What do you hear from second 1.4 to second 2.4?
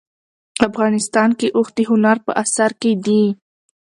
اوښ د هنر په